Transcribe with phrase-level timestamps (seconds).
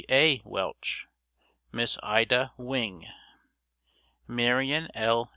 [0.09, 0.41] A.
[0.43, 1.05] Welch)
[1.71, 3.05] MISS IDA WING
[4.27, 5.29] Marion L.